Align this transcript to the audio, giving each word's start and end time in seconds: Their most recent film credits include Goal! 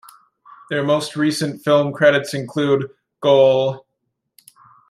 Their 0.71 0.83
most 0.83 1.15
recent 1.15 1.63
film 1.63 1.93
credits 1.93 2.33
include 2.33 2.89
Goal! 3.19 3.85